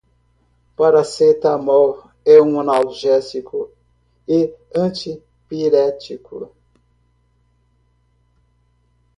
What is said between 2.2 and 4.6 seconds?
é um analgésico e